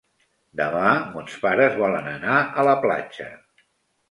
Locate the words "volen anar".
1.83-2.39